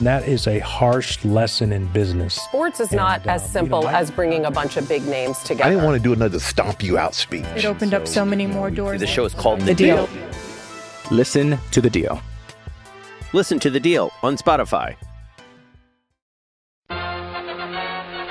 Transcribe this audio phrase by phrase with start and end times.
[0.00, 2.34] That is a harsh lesson in business.
[2.34, 5.06] Sports is not And, uh, as simple you know, as bringing a bunch of big
[5.06, 5.64] names together.
[5.64, 7.46] I didn't want to do another stomp you out speech.
[7.56, 9.00] It opened up so many more doors.
[9.00, 10.08] The show is called the deal.
[11.10, 12.20] Listen to The Deal.
[13.32, 14.96] Listen to the deal on Spotify.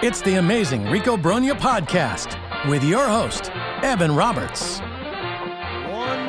[0.01, 2.37] It's the amazing Rico Brogna podcast
[2.69, 3.49] with your host,
[3.81, 4.79] Evan Roberts.
[4.79, 6.19] One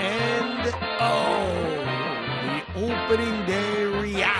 [0.00, 1.52] and oh,
[2.76, 3.45] the opening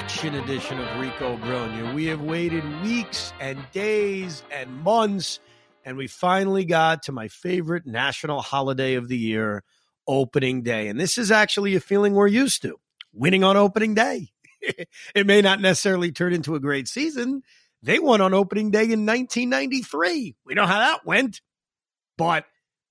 [0.06, 1.92] edition of Rico Brogna.
[1.92, 5.40] We have waited weeks and days and months,
[5.84, 9.64] and we finally got to my favorite national holiday of the year,
[10.06, 10.86] opening day.
[10.86, 12.76] And this is actually a feeling we're used to
[13.12, 14.28] winning on opening day.
[15.14, 17.42] it may not necessarily turn into a great season.
[17.82, 20.36] They won on opening day in 1993.
[20.46, 21.40] We know how that went.
[22.16, 22.44] But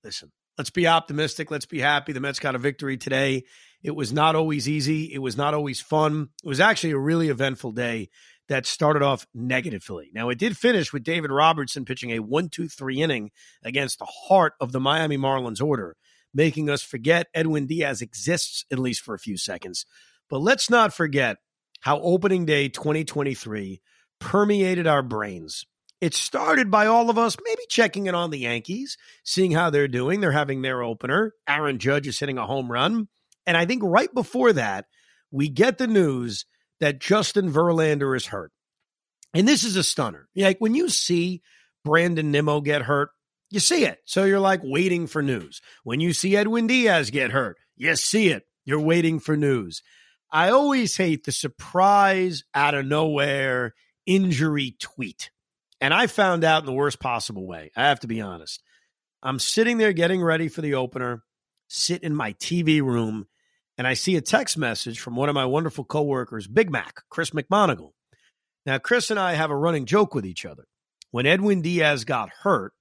[0.04, 1.50] listen, let's be optimistic.
[1.50, 2.12] Let's be happy.
[2.12, 3.44] The Mets got a victory today.
[3.86, 5.14] It was not always easy.
[5.14, 6.30] It was not always fun.
[6.42, 8.08] It was actually a really eventful day
[8.48, 10.10] that started off negatively.
[10.12, 13.30] Now, it did finish with David Robertson pitching a 1 2 3 inning
[13.62, 15.94] against the heart of the Miami Marlins order,
[16.34, 19.86] making us forget Edwin Diaz exists at least for a few seconds.
[20.28, 21.36] But let's not forget
[21.82, 23.80] how opening day 2023
[24.18, 25.64] permeated our brains.
[26.00, 29.86] It started by all of us maybe checking in on the Yankees, seeing how they're
[29.86, 30.20] doing.
[30.20, 31.34] They're having their opener.
[31.48, 33.06] Aaron Judge is hitting a home run.
[33.46, 34.86] And I think right before that,
[35.30, 36.46] we get the news
[36.80, 38.52] that Justin Verlander is hurt.
[39.34, 40.28] And this is a stunner.
[40.34, 41.42] Like when you see
[41.84, 43.10] Brandon Nimmo get hurt,
[43.50, 43.98] you see it.
[44.04, 45.60] So you're like waiting for news.
[45.84, 48.44] When you see Edwin Diaz get hurt, you see it.
[48.64, 49.82] You're waiting for news.
[50.32, 53.74] I always hate the surprise out of nowhere
[54.06, 55.30] injury tweet.
[55.80, 57.70] And I found out in the worst possible way.
[57.76, 58.62] I have to be honest.
[59.22, 61.22] I'm sitting there getting ready for the opener,
[61.68, 63.26] sit in my TV room,
[63.78, 67.30] and I see a text message from one of my wonderful coworkers, Big Mac, Chris
[67.30, 67.92] McMonigal.
[68.64, 70.64] Now, Chris and I have a running joke with each other.
[71.10, 72.72] When Edwin Diaz got hurt,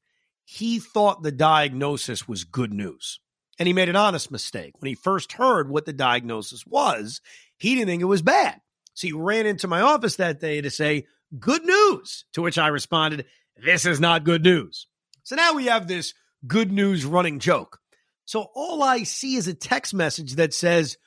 [0.45, 3.19] he thought the diagnosis was good news.
[3.57, 4.73] And he made an honest mistake.
[4.79, 7.22] When he first heard what the diagnosis was,
[7.57, 8.59] he didn't think it was bad.
[8.94, 11.05] So he ran into my office that day to say,
[11.39, 12.25] Good news.
[12.34, 13.25] To which I responded,
[13.57, 14.88] This is not good news.
[15.23, 16.13] So now we have this
[16.47, 17.79] good news running joke.
[18.25, 20.97] So all I see is a text message that says,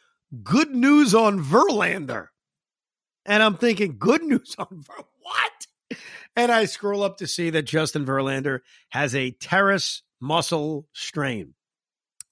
[0.42, 2.28] Good news on Verlander.
[3.26, 5.98] And I'm thinking, Good news on Ver- what?
[6.36, 11.54] And I scroll up to see that Justin Verlander has a teres muscle strain,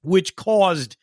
[0.03, 0.97] which caused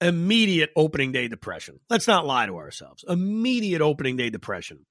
[0.00, 1.80] immediate opening day depression.
[1.88, 3.04] Let's not lie to ourselves.
[3.08, 4.86] Immediate opening day depression.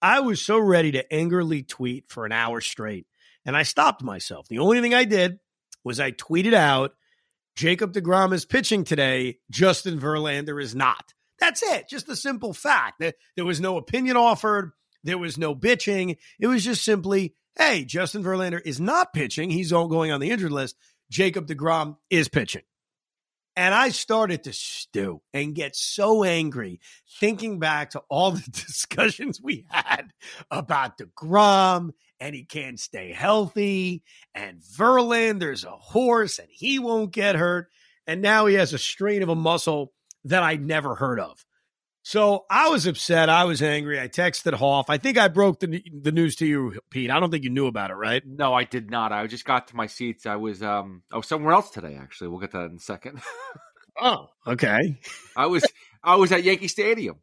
[0.00, 3.06] I was so ready to angrily tweet for an hour straight,
[3.44, 4.48] and I stopped myself.
[4.48, 5.38] The only thing I did
[5.84, 6.92] was I tweeted out
[7.54, 11.12] Jacob DeGrom is pitching today, Justin Verlander is not.
[11.38, 11.88] That's it.
[11.88, 13.00] Just a simple fact.
[13.00, 14.72] There, was no opinion offered.
[15.04, 16.16] There was no bitching.
[16.38, 19.50] It was just simply, hey, Justin Verlander is not pitching.
[19.50, 20.76] He's going on the injured list.
[21.10, 22.62] Jacob DeGrom is pitching.
[23.54, 26.80] And I started to stew and get so angry
[27.20, 30.12] thinking back to all the discussions we had
[30.50, 34.02] about DeGrom and he can't stay healthy
[34.34, 37.68] and Verlander's a horse and he won't get hurt.
[38.06, 39.92] And now he has a strain of a muscle
[40.24, 41.44] that I'd never heard of.
[42.04, 43.28] So I was upset.
[43.28, 44.00] I was angry.
[44.00, 44.90] I texted Hoff.
[44.90, 47.10] I think I broke the the news to you, Pete.
[47.10, 48.22] I don't think you knew about it, right?
[48.26, 49.12] No, I did not.
[49.12, 50.26] I just got to my seats.
[50.26, 52.28] I was um I was somewhere else today actually.
[52.28, 53.20] We'll get that in a second.
[54.00, 54.98] Oh, okay.
[55.36, 55.64] I was
[56.02, 57.16] I was at Yankee Stadium.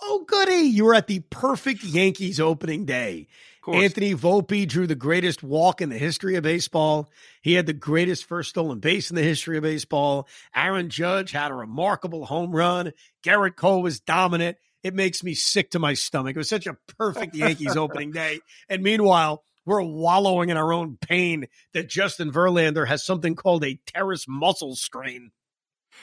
[0.00, 0.68] Oh, goody.
[0.68, 3.26] You were at the perfect Yankees opening day.
[3.68, 7.08] Anthony Volpe drew the greatest walk in the history of baseball.
[7.42, 10.26] He had the greatest first stolen base in the history of baseball.
[10.54, 12.92] Aaron Judge had a remarkable home run.
[13.24, 14.56] Gerrit Cole was dominant.
[14.82, 16.34] It makes me sick to my stomach.
[16.34, 18.40] It was such a perfect Yankees opening day.
[18.68, 23.78] And meanwhile, we're wallowing in our own pain that Justin Verlander has something called a
[23.86, 25.30] teres muscle strain.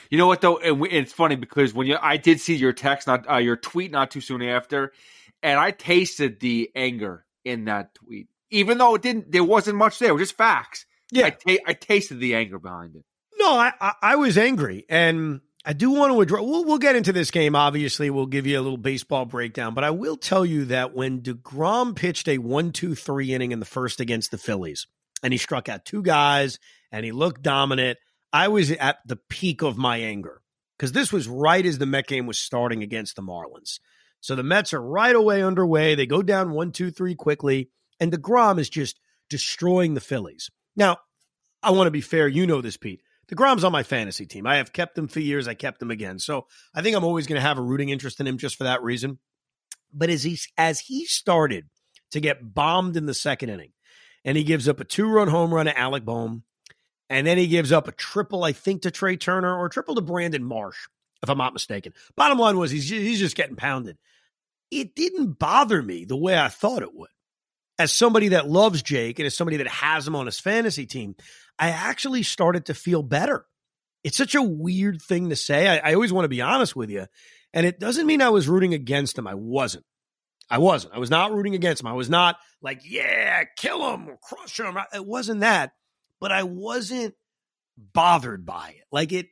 [0.08, 0.56] You know what though?
[0.56, 3.90] And it's funny because when you, I did see your text, not uh, your tweet,
[3.90, 4.92] not too soon after,
[5.42, 9.32] and I tasted the anger in that tweet, even though it didn't.
[9.32, 10.10] There wasn't much there.
[10.10, 10.86] It was just facts.
[11.12, 13.04] Yeah, I, ta- I tasted the anger behind it.
[13.38, 16.42] No, I, I, I was angry, and I do want to address.
[16.42, 17.56] We'll, we'll get into this game.
[17.56, 21.22] Obviously, we'll give you a little baseball breakdown, but I will tell you that when
[21.22, 24.86] Degrom pitched a one-two-three inning in the first against the Phillies,
[25.22, 26.58] and he struck out two guys,
[26.92, 27.98] and he looked dominant.
[28.32, 30.40] I was at the peak of my anger
[30.78, 33.80] because this was right as the Met game was starting against the Marlins.
[34.20, 35.94] So the Mets are right away underway.
[35.94, 40.50] They go down one, two, three quickly, and DeGrom is just destroying the Phillies.
[40.76, 40.98] Now,
[41.62, 42.28] I want to be fair.
[42.28, 43.02] You know this, Pete.
[43.30, 44.46] DeGrom's on my fantasy team.
[44.46, 45.46] I have kept him for years.
[45.46, 46.18] I kept him again.
[46.18, 48.64] So I think I'm always going to have a rooting interest in him just for
[48.64, 49.18] that reason.
[49.92, 51.68] But as he as he started
[52.10, 53.72] to get bombed in the second inning,
[54.24, 56.44] and he gives up a two run home run to Alec Bohm,
[57.08, 60.00] and then he gives up a triple, I think, to Trea Turner or triple to
[60.00, 60.88] Brandon Marsh,
[61.22, 61.92] if I'm not mistaken.
[62.16, 63.98] Bottom line was he's he's just getting pounded.
[64.70, 67.10] It didn't bother me the way I thought it would.
[67.78, 71.16] As somebody that loves Jake and as somebody that has him on his fantasy team,
[71.58, 73.46] I actually started to feel better.
[74.04, 75.66] It's such a weird thing to say.
[75.66, 77.06] I, I always want to be honest with you.
[77.52, 79.26] And it doesn't mean I was rooting against him.
[79.26, 79.84] I wasn't.
[80.48, 80.94] I wasn't.
[80.94, 81.88] I was not rooting against him.
[81.88, 84.76] I was not like, yeah, kill him, or crush him.
[84.94, 85.72] It wasn't that.
[86.20, 87.14] But I wasn't
[87.78, 88.84] bothered by it.
[88.92, 89.28] Like it,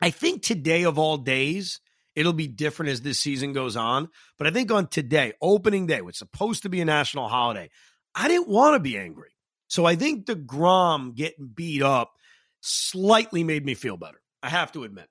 [0.00, 1.80] I think today of all days,
[2.14, 4.08] it'll be different as this season goes on.
[4.38, 7.70] But I think on today, opening day, which supposed to be a national holiday,
[8.14, 9.30] I didn't want to be angry.
[9.68, 12.12] So I think the Grom getting beat up
[12.60, 14.20] slightly made me feel better.
[14.42, 15.08] I have to admit.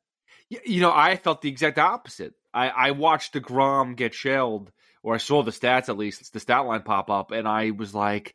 [0.50, 2.34] You know, I felt the exact opposite.
[2.54, 4.72] I, I watched the Grom get shelled,
[5.04, 7.94] or I saw the stats at least, the stat line pop up, and I was
[7.94, 8.34] like,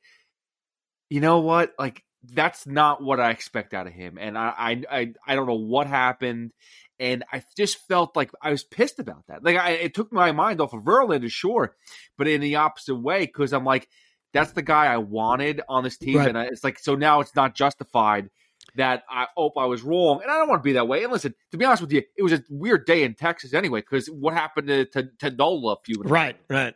[1.09, 1.73] you know what?
[1.79, 4.17] Like that's not what I expect out of him.
[4.19, 6.53] And I, I, I, don't know what happened.
[6.99, 9.43] And I just felt like I was pissed about that.
[9.43, 11.75] Like I, it took my mind off of Verlander, sure,
[12.17, 13.89] but in the opposite way because I'm like,
[14.33, 16.29] that's the guy I wanted on this team, right.
[16.29, 18.31] and I, it's like so now it's not justified
[18.77, 21.03] that I hope I was wrong, and I don't want to be that way.
[21.03, 23.81] And listen, to be honest with you, it was a weird day in Texas anyway
[23.81, 26.75] because what happened to, to, to Nola a few right, right.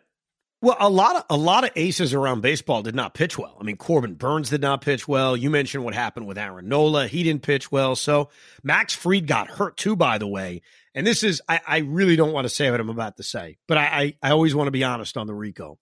[0.66, 3.56] Well, a lot of a lot of aces around baseball did not pitch well.
[3.60, 5.36] I mean, Corbin Burnes did not pitch well.
[5.36, 7.94] You mentioned what happened with Aaron Nola; he didn't pitch well.
[7.94, 8.30] So
[8.64, 10.62] Max Fried got hurt too, by the way.
[10.92, 13.58] And this is I, I really don't want to say what I'm about to say,
[13.68, 15.78] but I, I, I always want to be honest on the Rico.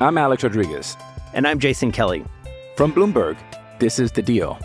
[0.00, 0.96] I'm Alex Rodriguez,
[1.34, 2.24] and I'm Jason Kelly
[2.74, 3.36] from Bloomberg.
[3.80, 4.58] This is the Deal.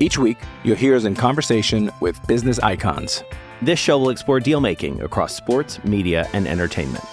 [0.00, 3.22] Each week, you'll hear us in conversation with business icons.
[3.62, 7.04] This show will explore deal making across sports, media, and entertainment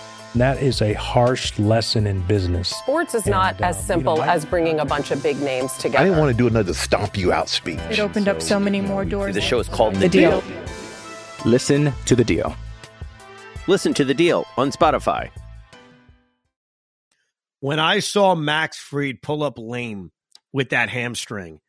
[0.41, 2.69] that is a harsh lesson in business.
[2.69, 5.73] Sports is and, not as simple you know, as bringing a bunch of big names
[5.73, 5.99] together.
[5.99, 7.79] I didn't want to do another stomp you out speech.
[7.89, 9.35] It opened so, up so many more doors.
[9.35, 10.41] The show is called The, the deal.
[10.41, 10.63] deal.
[11.45, 12.55] Listen to the deal.
[13.67, 15.29] Listen to the deal on Spotify.
[17.61, 20.11] When I saw Max Fried pull up lame
[20.51, 21.61] with that hamstring,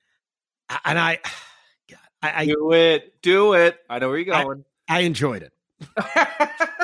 [0.84, 1.20] and I,
[2.22, 3.78] I, I do it, do it.
[3.88, 4.64] I know where you're going.
[4.88, 5.52] I, I enjoyed it.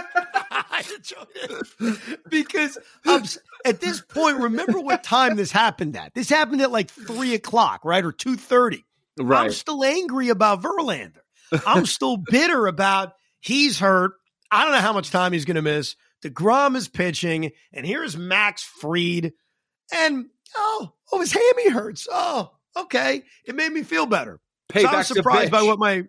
[2.28, 2.76] because
[3.06, 3.24] um, I'm,
[3.64, 6.14] at this point, remember what time this happened at?
[6.14, 8.84] This happened at like three o'clock, right, or two thirty.
[9.18, 9.44] Right.
[9.46, 11.20] I'm still angry about Verlander.
[11.66, 14.12] I'm still bitter about he's hurt.
[14.50, 15.96] I don't know how much time he's going to miss.
[16.22, 19.32] Degrom is pitching, and here's Max Fried,
[19.92, 20.26] and
[20.56, 22.06] oh, oh, his hammy hurts.
[22.10, 24.40] Oh, okay, it made me feel better.
[24.72, 26.04] so I was surprised by what my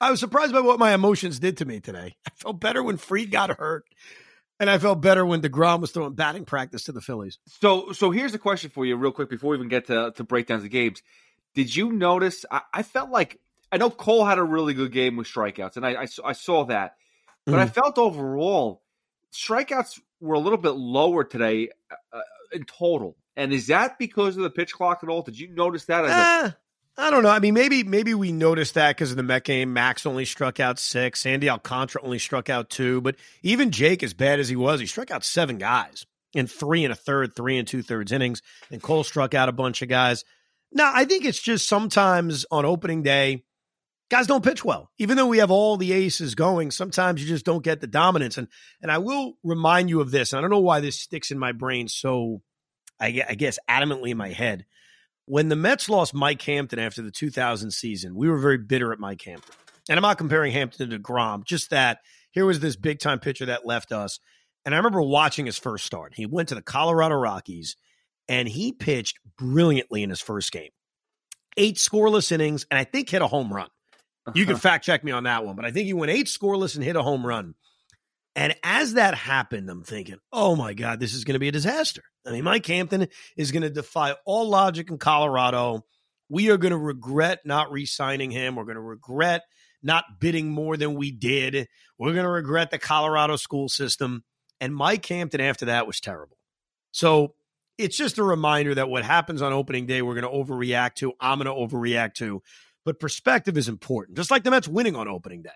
[0.00, 2.16] I was surprised by what my emotions did to me today.
[2.26, 3.84] I felt better when Fried got hurt.
[4.58, 7.38] And I felt better when DeGrom was throwing batting practice to the Phillies.
[7.60, 10.24] So, so here's a question for you, real quick, before we even get to to
[10.24, 11.02] breakdowns of games.
[11.54, 12.46] Did you notice?
[12.50, 13.38] I, I, felt like
[13.70, 16.64] I know Cole had a really good game with strikeouts, and I I, I saw
[16.66, 16.96] that,
[17.44, 17.60] but mm-hmm.
[17.60, 18.82] I felt overall
[19.30, 21.68] strikeouts were a little bit lower today
[22.12, 22.20] uh,
[22.52, 23.16] in total.
[23.36, 25.20] And is that because of the pitch clock at all?
[25.22, 26.04] Did you notice that?
[26.04, 26.50] Uh,
[26.98, 27.28] I don't know.
[27.28, 29.72] I mean, maybe maybe we noticed that because of the Met game.
[29.72, 31.20] Max only struck out six.
[31.20, 33.02] Sandy Alcantara only struck out two.
[33.02, 36.84] But even Jake, as bad as he was, he struck out seven guys in three
[36.84, 38.40] and a third, three and two thirds innings.
[38.70, 40.24] And Cole struck out a bunch of guys.
[40.72, 43.44] Now, I think it's just sometimes on opening day,
[44.10, 44.90] guys don't pitch well.
[44.98, 48.38] Even though we have all the aces going, sometimes you just don't get the dominance.
[48.38, 48.48] And
[48.80, 50.32] and I will remind you of this.
[50.32, 52.40] And I don't know why this sticks in my brain so,
[52.98, 54.64] I, I guess, adamantly in my head
[55.26, 58.98] when the Mets lost Mike Hampton after the 2000 season, we were very bitter at
[58.98, 59.54] Mike Hampton.
[59.88, 61.98] And I'm not comparing Hampton to Grom, just that
[62.32, 64.18] here was this big time pitcher that left us.
[64.64, 66.14] And I remember watching his first start.
[66.14, 67.76] He went to the Colorado Rockies
[68.28, 70.70] and he pitched brilliantly in his first game.
[71.56, 73.68] Eight scoreless innings, and I think hit a home run.
[74.34, 74.60] You can uh-huh.
[74.60, 76.96] fact check me on that one, but I think he went eight scoreless and hit
[76.96, 77.54] a home run.
[78.36, 81.52] And as that happened, I'm thinking, oh my God, this is going to be a
[81.52, 82.02] disaster.
[82.26, 85.86] I mean, Mike Hampton is going to defy all logic in Colorado.
[86.28, 88.54] We are going to regret not re signing him.
[88.54, 89.42] We're going to regret
[89.82, 91.66] not bidding more than we did.
[91.98, 94.22] We're going to regret the Colorado school system.
[94.60, 96.36] And Mike Hampton after that was terrible.
[96.92, 97.34] So
[97.78, 101.14] it's just a reminder that what happens on opening day, we're going to overreact to.
[101.20, 102.42] I'm going to overreact to.
[102.84, 105.50] But perspective is important, just like the Mets winning on opening day.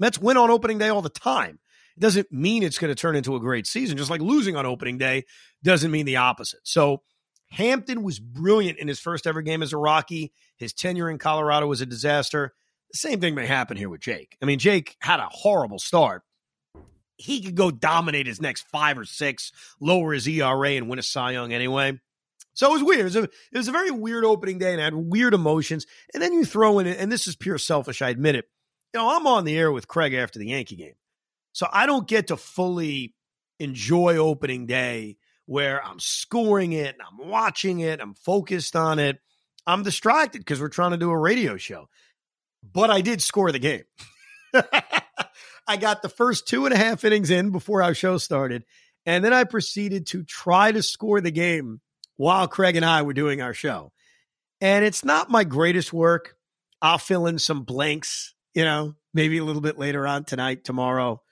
[0.00, 1.60] Mets win on opening day all the time.
[1.96, 4.66] It doesn't mean it's going to turn into a great season, just like losing on
[4.66, 5.24] opening day
[5.62, 6.60] doesn't mean the opposite.
[6.64, 7.02] So
[7.50, 10.32] Hampton was brilliant in his first ever game as a Rocky.
[10.56, 12.52] His tenure in Colorado was a disaster.
[12.90, 14.36] The same thing may happen here with Jake.
[14.42, 16.22] I mean, Jake had a horrible start.
[17.16, 21.02] He could go dominate his next five or six, lower his ERA, and win a
[21.02, 22.00] Cy Young anyway.
[22.54, 23.00] So it was weird.
[23.00, 25.86] It was, a, it was a very weird opening day and I had weird emotions.
[26.12, 28.46] And then you throw in, and this is pure selfish, I admit it.
[28.92, 30.94] You know, I'm on the air with Craig after the Yankee game.
[31.54, 33.14] So I don't get to fully
[33.58, 39.18] enjoy opening day where I'm scoring it I'm watching it, I'm focused on it.
[39.66, 41.88] I'm distracted because we're trying to do a radio show.
[42.62, 43.84] But I did score the game.
[45.66, 48.64] I got the first two and a half innings in before our show started.
[49.06, 51.80] And then I proceeded to try to score the game
[52.16, 53.92] while Craig and I were doing our show.
[54.60, 56.36] And it's not my greatest work.
[56.82, 61.22] I'll fill in some blanks, you know, maybe a little bit later on tonight, tomorrow.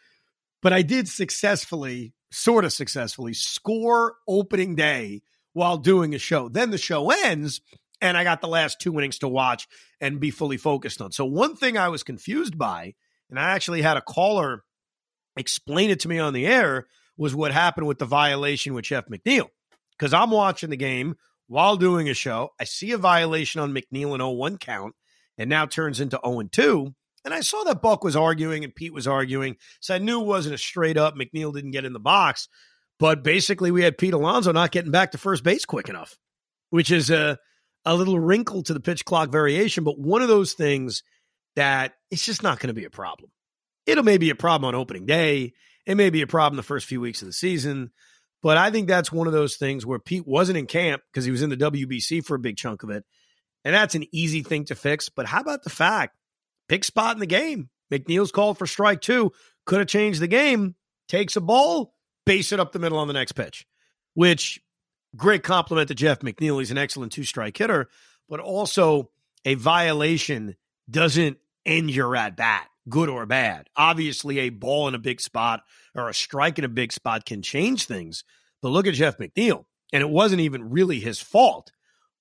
[0.63, 6.49] But I did successfully, sort of successfully, score opening day while doing a show.
[6.49, 7.61] Then the show ends,
[8.01, 9.67] and I got the last two innings to watch
[10.01, 11.13] and be fully focused on.
[11.13, 12.95] So, one thing I was confused by,
[13.29, 14.65] and I actually had a caller
[15.37, 19.07] explain it to me on the air, was what happened with the violation with Jeff
[19.07, 19.49] McNeil
[19.99, 21.17] because I'm watching the game
[21.47, 22.51] while doing a show.
[22.61, 24.95] I see a violation on McNeil in 1 count
[25.39, 26.95] and now turns into 0 2.
[27.25, 29.57] And I saw that Buck was arguing and Pete was arguing.
[29.81, 32.49] So I knew it wasn't a straight up McNeil didn't get in the box.
[32.99, 36.19] But basically, we had Pete Alonso not getting back to first base quick enough,
[36.71, 37.39] which is a,
[37.85, 39.85] a little wrinkle to the pitch clock variation.
[39.85, 41.03] But one of those things
[41.57, 43.31] that it's just not going to be a problem.
[43.87, 45.53] It'll maybe a problem on opening day.
[45.87, 47.91] It may be a problem the first few weeks of the season.
[48.43, 51.31] But I think that's one of those things where Pete wasn't in camp because he
[51.31, 53.05] was in the WBC for a big chunk of it.
[53.65, 55.09] And that's an easy thing to fix.
[55.09, 56.17] But how about the fact,
[56.73, 57.69] pick spot in the game?
[57.93, 59.31] McNeil's called for strike two,
[59.67, 60.75] could have changed the game,
[61.07, 63.67] takes a ball, base it up the middle on the next pitch,
[64.15, 64.59] which
[65.15, 66.59] great compliment to Jeff McNeil.
[66.61, 67.91] He's an excellent two strike hitter,
[68.27, 69.11] but also
[69.45, 70.57] a violation
[70.91, 71.37] doesn't
[71.67, 73.69] end your at bat, good or bad.
[73.77, 75.63] Obviously, a ball in a big spot
[75.95, 78.25] or a strike in a big spot can change things.
[78.63, 79.67] But look at Jeff McNeil.
[79.93, 81.71] And it wasn't even really his fault.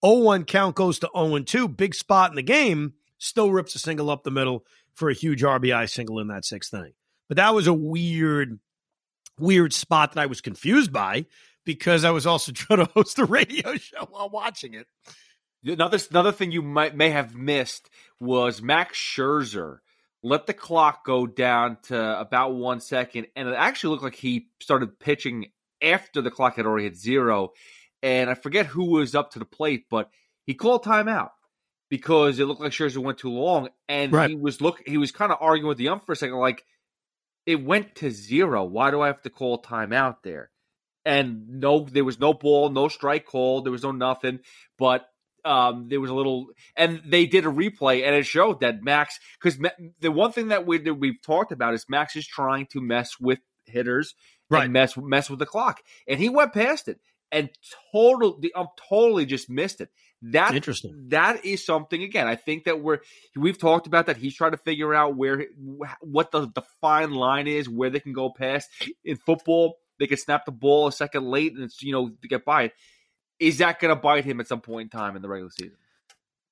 [0.05, 3.79] 0 1 count goes to 0 2, big spot in the game, still rips a
[3.79, 6.93] single up the middle for a huge RBI single in that sixth inning.
[7.27, 8.59] But that was a weird,
[9.39, 11.27] weird spot that I was confused by
[11.63, 14.87] because I was also trying to host a radio show while watching it.
[15.63, 19.77] Another another thing you might may have missed was Max Scherzer
[20.23, 24.47] let the clock go down to about one second, and it actually looked like he
[24.59, 25.51] started pitching
[25.81, 27.51] after the clock had already hit zero.
[28.03, 30.09] And I forget who was up to the plate, but
[30.45, 31.29] he called timeout
[31.91, 34.29] because it looked like Scherzer went too long, and right.
[34.29, 36.63] he was look he was kind of arguing with the ump for a second, like
[37.45, 38.63] it went to zero.
[38.63, 40.51] Why do I have to call timeout there?
[41.03, 44.39] And no, there was no ball, no strike call, there was no nothing.
[44.79, 45.05] But
[45.43, 49.19] um, there was a little, and they did a replay, and it showed that Max,
[49.41, 49.59] because
[49.99, 53.19] the one thing that, we, that we've talked about is Max is trying to mess
[53.19, 54.13] with hitters,
[54.49, 54.69] right?
[54.69, 56.99] mess mess with the clock, and he went past it
[57.31, 57.49] and
[57.91, 59.89] totally, um, totally just missed it.
[60.23, 61.05] That interesting.
[61.07, 62.03] That is something.
[62.03, 62.99] Again, I think that we're
[63.35, 64.17] we've talked about that.
[64.17, 65.47] He's trying to figure out where
[66.01, 68.69] what the the fine line is, where they can go past
[69.03, 69.77] in football.
[69.99, 72.63] They can snap the ball a second late, and it's you know to get by
[72.63, 72.73] it
[73.41, 75.75] is that going to bite him at some point in time in the regular season?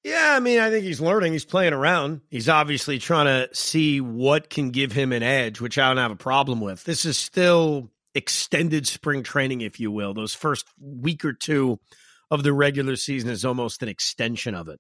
[0.04, 1.34] Yeah, I mean, I think he's learning.
[1.34, 2.22] He's playing around.
[2.30, 6.12] He's obviously trying to see what can give him an edge, which I don't have
[6.12, 6.84] a problem with.
[6.86, 10.14] This is still extended spring training, if you will.
[10.14, 11.80] Those first week or two
[12.32, 14.80] of the regular season is almost an extension of it.